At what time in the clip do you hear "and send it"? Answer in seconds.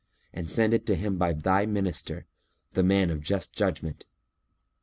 0.33-0.83